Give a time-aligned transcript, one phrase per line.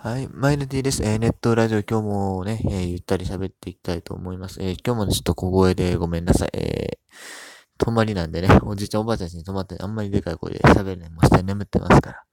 [0.00, 1.02] はい、マイルティです。
[1.02, 4.62] えー、ネットラジオ今日もね、えー、ゆったり喋っていきたいと思います。
[4.62, 6.50] えー、今日もね、ちょっと小声でごめんなさい。
[6.52, 12.24] えー、泊まりなんでね、おじいちゃんおばあちゃんに泊まってあんまりでかい声で喋るね、もう下眠ってますから。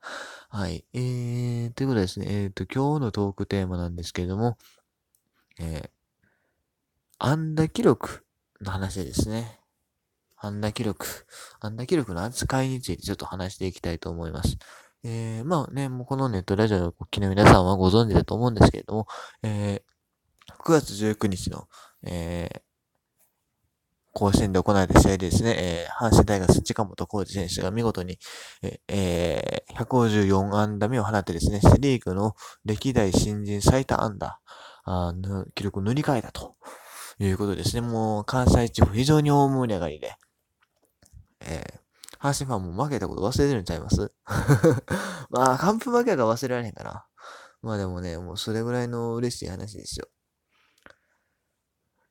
[0.50, 4.60] はい、えー、ということですね、えーと、今日のトークテーマなんですけれども、
[5.60, 5.90] えー、
[7.18, 8.26] 安打記録
[8.62, 9.60] の話ですね。
[10.38, 11.08] 安打記録。
[11.62, 14.56] 安打記録の扱いについてちょっと話していきたいと思います。
[15.08, 19.08] えー、まあね、もうこのネットラジオのお聞きの皆さんはご存知だと思うんですけれども、
[19.44, 21.68] えー、9月19日の、
[22.08, 22.62] えー、
[24.14, 28.18] 甲子園で行われた試合でですね、えー、阪神タイガース近本浩二選手が見事に、
[28.88, 32.34] えー、154安打目を放ってですね、セリーグの
[32.66, 34.40] 歴代新人最多安打
[34.88, 36.56] の記録を塗り替えたと
[37.20, 37.82] いうことですね。
[37.82, 40.16] もう関西地方非常に大盛り上がりで、
[41.42, 41.85] えー、
[42.26, 44.12] 阪神ファンも負けたこと忘れてるんちゃいます？
[45.30, 47.06] まあ、完封負けが忘れられへんかな。
[47.62, 50.08] まあでもね、もうそれぐらいの嬉しい話ですよ。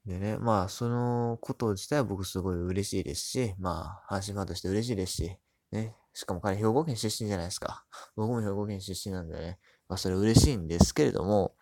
[0.06, 5.38] でね、まあ、そのこと自体は僕すごい嬉しいですし、まあ、阪神ファンとして嬉しいですし、
[5.72, 7.84] ね、しかも彼兵庫県出身じゃないですか。
[8.14, 9.58] 僕も兵庫県出身なんでね、
[9.88, 11.56] まあそれ嬉しいんですけれども、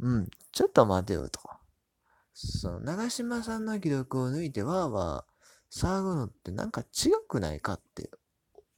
[0.00, 1.40] うん、ちょっと待てよと。
[2.32, 5.33] その、長島さんの記録を抜いてわーわー
[5.74, 8.10] 騒ぐのってなんか違くないかって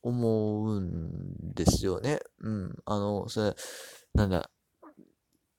[0.02, 2.20] 思うんですよね。
[2.40, 2.76] うん。
[2.86, 3.54] あの、それ、
[4.14, 4.50] なんだ、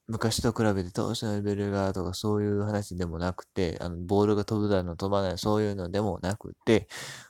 [0.08, 6.88] 昔と比べて投手のレベルがとかそういう話でもなくて、あの、ボールが飛ぶだの飛ばないそういうのでもなくて、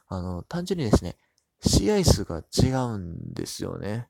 [0.07, 1.17] あの、単純にですね、
[1.61, 4.07] 試合数が違うんですよね。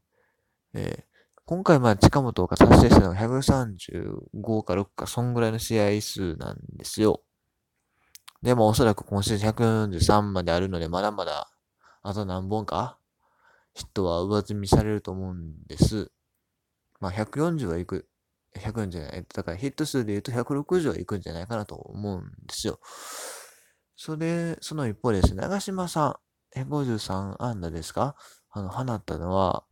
[0.73, 1.04] えー、
[1.45, 7.22] 今回まあ近本が達成したのが135か6か、そんぐらいの試合数なんですよ。
[8.41, 11.49] でもおそらく今シーズン143まであるので、まだまだ、
[12.03, 12.97] あと何本か、
[13.73, 16.11] ヒットは上積みされると思うんです。
[16.99, 18.08] まあ、140はいく、
[18.55, 19.25] 140じゃない。
[19.33, 22.80] だからヒット数で言うと160はいくんじゃないかなと思うんですよ。
[23.95, 26.20] それ、その一方です、長島さ
[26.55, 28.15] ん、153安打ですか？
[28.52, 29.65] あの、放ったのは、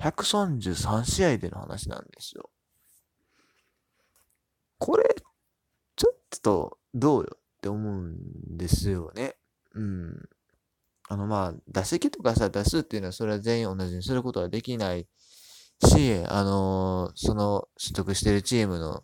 [0.00, 2.50] 133試合での話なんですよ。
[4.78, 5.04] これ、
[5.96, 7.36] ちょっと、どうよ？
[7.64, 9.36] って思うんですよね。
[9.74, 10.28] うん。
[11.08, 15.06] あの、まあ、打席とかさ、出すっていうのは、それは全員同じにすることはできない
[15.82, 19.02] し、あのー、その、取得してるチームの、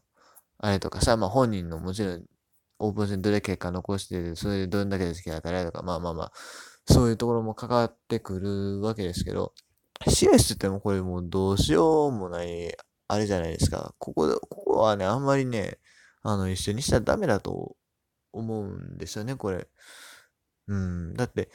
[0.58, 2.24] あれとかさ、まあ、本人のもちろん、
[2.80, 6.32] オープン戦どれ結果残してる、それでどんだけで好きだからとか、まあまあまあ、
[6.86, 9.54] そういうところも関わってくるわけですけど、
[10.06, 12.74] 試合しててもこれもうどうしようもない、
[13.08, 13.94] あれじゃないですか。
[13.98, 15.78] ここで、ここはね、あんまりね、
[16.22, 17.76] あの、一緒にしたらダメだと
[18.32, 19.68] 思うんですよね、これ。
[20.68, 21.14] うん。
[21.14, 21.50] だって、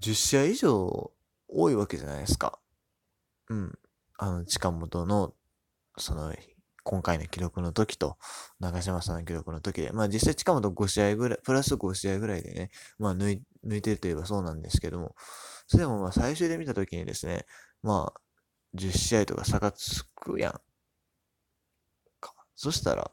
[0.00, 1.12] 10試合以上
[1.48, 2.58] 多いわけじゃないですか。
[3.48, 3.78] うん。
[4.18, 5.34] あの、近本の、
[5.98, 6.34] その、
[6.84, 8.16] 今回の記録の時と、
[8.60, 15.16] 長島さんの記録の時で、まあ実際近本5試合ぐらい、プラス5試合ぐらいでね、まあ抜い抜いてるといえばそうなんですけども、
[15.66, 17.46] それでもまあ最終で見た時にですね、
[17.82, 18.20] まあ、
[18.74, 20.60] 10試合とか差がつくやん。
[22.20, 22.34] か。
[22.54, 23.10] そしたら、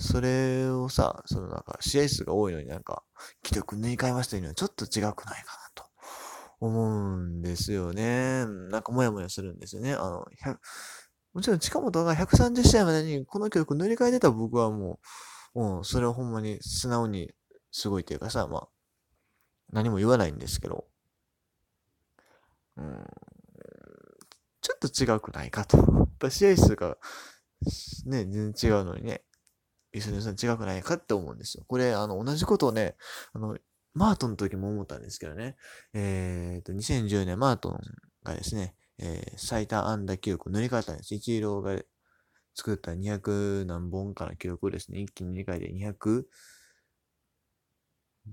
[0.00, 3.02] それをさ、そのなんか、試合数が多いのになんか、
[3.42, 5.42] 記録抜り替えましたいうのはちょっと違くないかな
[5.74, 5.84] と
[6.60, 8.46] 思うんですよね。
[8.70, 9.94] なんかもやもやするんですよね。
[9.94, 10.24] あの、
[11.34, 15.00] もちろん近本が130試合までにこの記録塗り替えてた僕はも
[15.54, 17.32] う、もうそれはほんまに素直に
[17.72, 18.68] すごいっていうかさ、まあ、
[19.72, 20.86] 何も言わないんですけど、
[22.76, 23.04] うん、
[24.60, 25.76] ちょっと違くないかと。
[25.76, 26.96] やっぱ試合数が、
[28.06, 29.22] ね、全然違うのにね。
[29.92, 31.64] 一緒にさん違くないかって思うんですよ。
[31.66, 32.96] これ、あの、同じことをね、
[33.32, 33.56] あの、
[33.94, 35.56] マートンの時も思ったんですけどね。
[35.94, 37.80] えっ、ー、と、2010年マートン
[38.22, 41.14] がですね、えー、最多安打記録を塗り替えたんです。
[41.14, 41.82] イチローが
[42.54, 45.72] 作った200何本かの記録をですね、一気に塗り替えて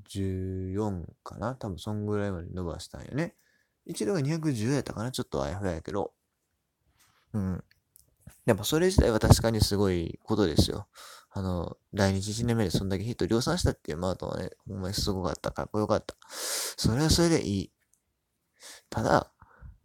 [0.04, 1.56] 214かな？
[1.56, 3.36] 多分そんぐらいまで伸ばしたんよね。
[3.86, 5.12] 一郎が210やったかな？
[5.12, 6.14] ちょっとあやふややけど。
[7.34, 7.64] うん。
[8.46, 10.88] やっぱそれ自体は確かにすごいことですよ。
[11.38, 15.52] あの、来日1年目でそんだけヒット量産したっていうマートはね、ほんまにすごかった。
[15.52, 16.16] かっこよかった。
[16.30, 17.72] それはそれでいい。
[18.90, 19.34] ただ、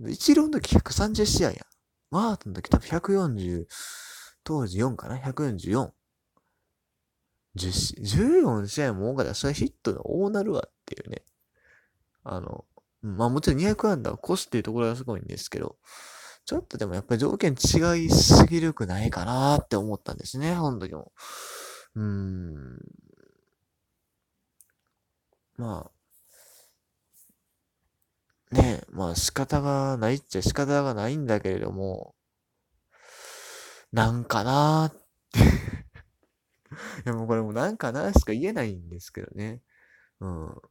[0.06, 1.58] 一郎の時130試合やん。
[2.12, 3.66] マートの時多分140、
[4.44, 5.90] 当時4かな ?144。
[7.56, 8.00] 10
[8.46, 11.24] 14試合も多かった、それヒットが大なるわっていうね。
[12.22, 12.64] あの、
[13.02, 15.78] まあもちろん200安打を越すっていうところがすごいんですけど、
[16.50, 21.12] ちょっとでもやっぱり条件違いすぎるくないかなって思ったんですね、その時も。
[21.94, 22.78] うーん。
[25.56, 25.92] ま
[28.52, 32.16] あ、ねえ、まあ仕方がないっちゃ仕方がないんだけれども、
[33.92, 35.38] なんかなーって
[37.06, 39.62] いやもうこれもなんかなしか言えないんですけどね。
[40.20, 40.62] うん。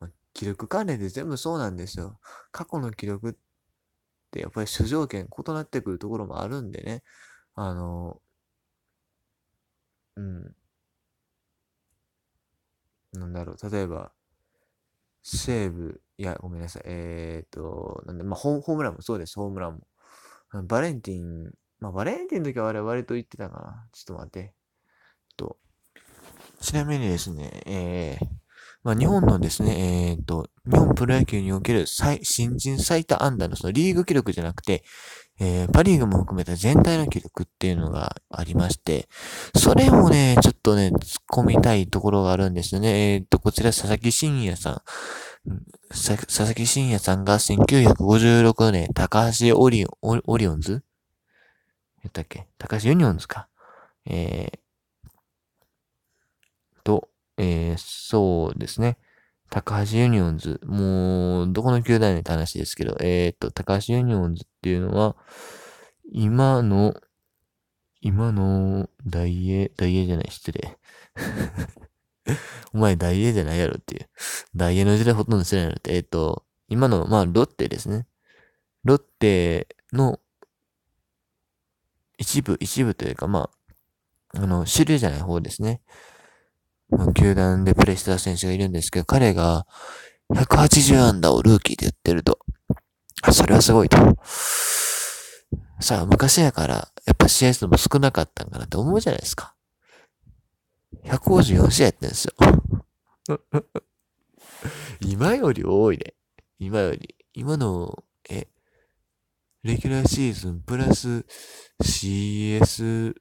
[0.00, 2.20] まあ、記録関連で全部そうなんですよ。
[2.52, 3.43] 過去の記録って
[4.40, 7.02] やっぱり主条件異なってくるところもあるんでね。
[7.54, 8.20] あの、
[10.16, 10.54] うん。
[13.12, 14.12] なんだろう、例えば、
[15.22, 16.82] 西武、いや、ごめんなさい。
[16.86, 19.86] えー、っと、なんで、まあホ、ームランもそうです、ホームランも。
[20.66, 23.88] バレンティン、まあ、バレンティンの時は我々と言ってたかな。
[23.92, 24.54] ちょっと待って。
[25.36, 25.58] と、
[26.60, 28.26] ちなみにですね、えー、
[28.84, 32.20] まあ、日本のですね、えー、と、日本プロ野球における新
[32.58, 34.84] 人最多安打のそのリーグ記録じゃなくて、
[35.40, 39.08] えー、パリーグも含めた全体の記録っていうのがありまして、
[39.56, 43.14] それもね、ちょっとね、突っ込みたいところがあるんですよね。
[43.14, 44.82] えー、と、こちら佐々木真也さん。
[45.88, 50.82] 佐々木信也さんが1956年、高橋オリオン、オリオンズ？
[52.02, 52.46] やったっけ？
[52.58, 53.48] 高橋ユニオンズか。
[54.06, 54.58] えー、
[57.36, 58.98] えー、そうですね。
[59.50, 60.60] 高橋ユニオンズ。
[60.64, 65.16] もう、どこの球団にって話ですけど、えっ、と、高橋ユニオンズっていうのは、
[66.12, 66.94] 今の、
[68.00, 70.78] 今の、大映、大映じゃない、失礼。
[72.72, 74.08] お前大英じゃないやろっていう。
[74.56, 78.06] 大英の時代ほとんどしてないのって、えっ、と、今の、まあ、ロッテですね。
[78.84, 80.20] ロッテの
[82.18, 83.50] 一部、一部というか、ま
[84.34, 85.80] あ、あの、主流じゃない方ですね。
[87.14, 89.66] 球団でプレイしてた選手がいるんですけど、彼が
[90.32, 92.38] 180安打をルーキーでやってると。
[93.22, 93.96] あ、それはすごいと。
[95.80, 99.54] さあ、昔やから、やっぱ試合数も少なかったんかなって思うじゃないですか。
[101.04, 102.34] 154試合やってんですよ。
[105.00, 106.14] 今より多いね。
[106.58, 107.14] 今より。
[107.34, 108.48] 今の、え、
[109.62, 111.24] レギュラーシーズンプラス
[111.82, 113.14] CS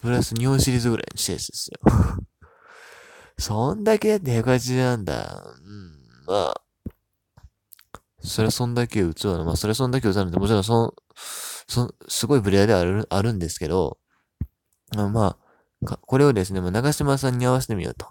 [0.00, 1.80] プラス日本シリーズぐらいの試合ですよ。
[3.38, 5.44] そんだけやって180なんだ。
[5.64, 6.62] うん、まあ、
[8.20, 9.44] それそんだけ打つわな。
[9.44, 10.94] まあ、それそんだけ打つなんで、もちろんそ、
[11.68, 13.98] そ、すごいブレアではある、あるんですけど、
[14.96, 15.36] ま
[15.86, 18.06] あ、これをですね、まあ、長島さんに合わせてみようと。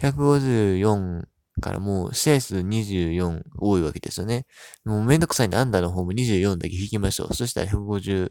[0.00, 1.24] 154
[1.60, 4.46] からもう試合数24多いわけですよね。
[4.84, 7.34] もうめんどくさいんで、アンダーの方も24だけ引きましょう。
[7.34, 8.30] そしたら156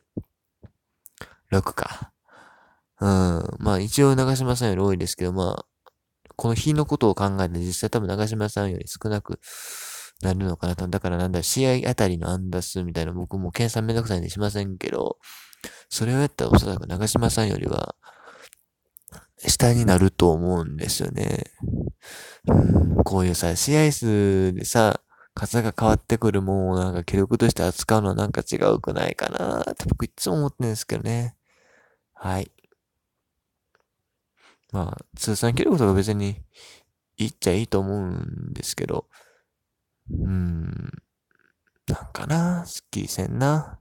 [1.74, 2.12] か。
[3.02, 3.44] うん。
[3.60, 5.66] まあ一応長島さんより多いですけど、まあ、
[6.36, 9.40] この日のことを考えて実際多分長島さんより少なく
[10.22, 10.88] なるのかなと。
[10.88, 15.18] だからなんだ、試合あたりのアンダー数みたいな僕も計算めんどくさいんでしませんけど、
[15.90, 17.96] それをやったらおそらく長島さんよりは
[19.48, 21.44] 下になると思うんですよね。
[22.48, 25.02] うん、こういうさ、試合数でさ、
[25.34, 31.36] 数が変わってくるもんをなんか記録として扱うのはなんか違うくないかなって僕いつも思ってるんですけどね。
[32.14, 32.52] はい。
[34.72, 36.38] まあ、通算記録とか別に
[37.18, 39.08] 言っちゃいいと思うんですけど、
[40.12, 40.92] うーん、
[41.88, 43.80] なんかな、すっきりせんな。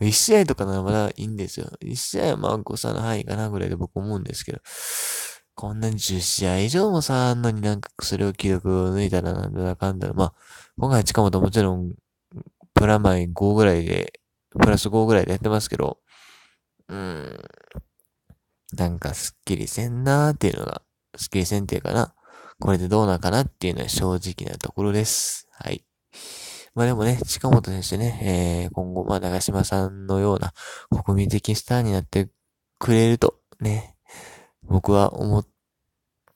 [0.00, 1.70] 一試合とかならまだいいんですよ。
[1.80, 4.60] 一試合はまあ誤差の範囲かなぐらいで僕思うんですけど、
[5.54, 10.34] こんなに10試合以上もさ、あんのになんかそれを記録を抜いたらなんだかかんだら、まあ、
[10.78, 11.94] 今回近本もちろん、
[12.74, 14.20] プラマイ5ぐらいで、
[14.58, 15.98] プラス5ぐらいでやってますけど、
[16.88, 17.44] うーん、
[18.76, 20.82] なんかスッキリせんなーっていうのが、
[21.16, 22.14] スッキリせんっていうかな。
[22.60, 25.48] これでどうなんかなっていうのは正直なところです。
[25.52, 25.84] はい。
[26.74, 30.52] まあでもね、近本選手ね、えー、今後、まあ長島さんのような
[31.02, 32.28] 国民的スターになって
[32.78, 33.96] くれると、ね、
[34.62, 35.46] 僕は思っ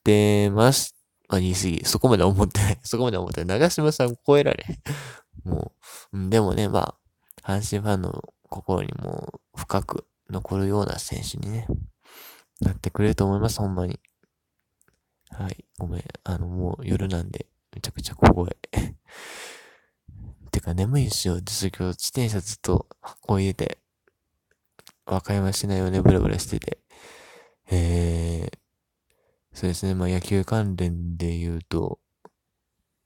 [0.03, 0.95] てます。
[1.29, 1.81] まあ言い過ぎ。
[1.85, 2.79] そこまで思ってない。
[2.83, 3.59] そこまで思ってない。
[3.59, 4.65] 長島さん超えられ。
[5.43, 5.71] も
[6.11, 6.95] う、でもね、ま
[7.43, 11.67] あ、阪神ファンの心にも深く残るような選手にね、
[12.61, 13.99] なってくれると思います、ほんまに。
[15.29, 15.65] はい。
[15.77, 16.03] ごめん。
[16.23, 18.57] あの、もう夜なんで、めちゃくちゃ小声。
[20.51, 21.41] てか眠いんすよ。
[21.41, 22.87] 実は今日自転車ずっと
[23.21, 23.79] こいでて、
[25.05, 26.79] 和歌山市内をね、ブラブラしてて。
[27.71, 28.57] えー、
[29.53, 29.95] そうですね。
[29.95, 31.99] まあ野球関連で言うと、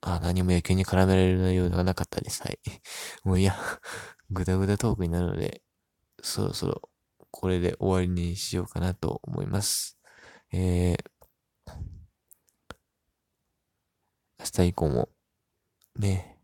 [0.01, 2.41] あ、何も野球に絡められる内容がなかったです。
[2.43, 2.59] はい。
[3.23, 3.55] もういや、
[4.31, 5.61] ぐだぐだトークになるので、
[6.21, 6.89] そろそろ
[7.31, 9.97] これで終わりにしようかなと思います。
[10.51, 11.71] えー、
[14.39, 15.09] 明日以降も、
[15.97, 16.37] ね。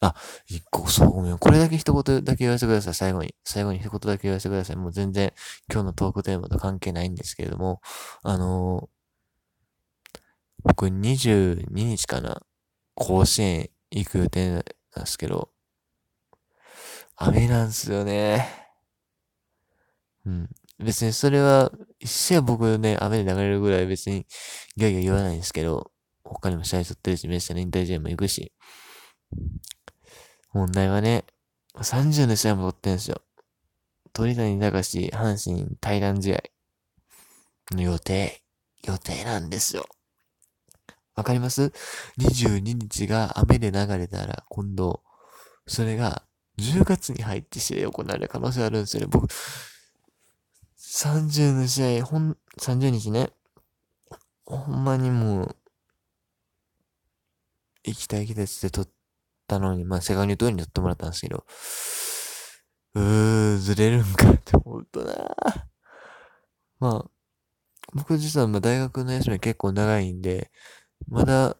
[0.00, 0.14] あ、
[0.46, 1.38] 一個、そう、ごめん。
[1.38, 2.94] これだけ一言だけ言わせてください。
[2.94, 3.34] 最後に。
[3.44, 4.76] 最後に一言だけ言わせてください。
[4.76, 5.32] もう全然
[5.72, 7.80] 今日のトークテーマと関係ないんですけれども、
[8.22, 10.20] あのー、
[10.62, 12.42] 僕22日かな、
[12.94, 15.50] 甲子園行く予定なんですけど、
[17.16, 18.67] 雨なんすよね。
[20.28, 20.48] うん。
[20.78, 24.26] 別にそれは、一試合僕ね、雨で流れるぐらい別に
[24.76, 25.90] ギャギャ言わないんですけど、
[26.22, 28.52] 他にも試合取ってるし、めっちゃ引退試合も行くし。
[30.52, 31.24] 問題はね、
[31.74, 33.22] 30の試合も取ってんですよ。
[34.12, 36.42] 鳥谷隆、阪神対談試合
[37.72, 38.42] の予定、
[38.84, 39.86] 予定なんですよ。
[41.14, 41.72] わかります
[42.20, 45.02] ?22 日が雨で流れたら、今度、
[45.66, 46.22] それが
[46.58, 49.08] 10月に入って試合行われる可能性あるんですよね。
[49.10, 49.28] 僕、
[50.98, 53.30] 30の試合、ほん、30日ね、
[54.44, 55.56] ほんまにもう、
[57.84, 58.88] 行きたい行きたいって撮っ
[59.46, 61.46] たのに、まあ、セガニュー通りに撮ってもらったんですけど、
[62.94, 65.14] うー、ずれるんかって思うとな。
[66.80, 67.10] まあ、
[67.94, 70.50] 僕実はまあ大学の休み結構長いんで、
[71.06, 71.56] まだ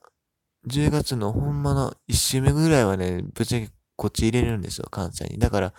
[0.66, 5.38] 10月のほんまの1週目ぐらいはね、ぶっちゃけこっち入れるんですよ、関西に。
[5.38, 5.75] だから、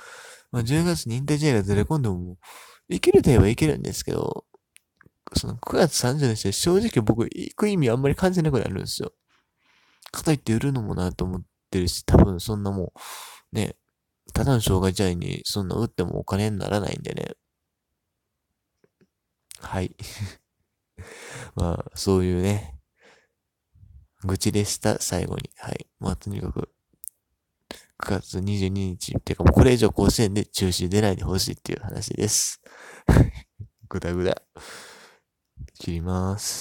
[0.53, 2.37] まあ、10月に引退試合がずれ込んでも、
[2.89, 4.45] いけるといえばいけるんですけど、
[5.35, 9.13] その9月30日で正直僕行く意味あんまり感じなくなるんですよ。
[10.11, 11.41] かといって売るのもなと思っ
[11.71, 12.93] てるし、多分そんなも
[13.53, 13.75] う、ね、
[14.33, 17.35] ただの障害試合にそんな打ってもお金にならないんでね。
[19.61, 19.95] はい。
[21.55, 22.79] まあ、そういうね、
[24.23, 25.51] 愚痴でした、最後に。
[25.57, 25.87] はい。
[25.99, 26.71] まあ、とにかく、
[27.99, 32.61] 月22日っていうかもうこれ以上甲子園で中止出ないでほしいっていう話です。
[33.89, 34.41] ぐだぐだ。
[35.79, 36.57] 切ります。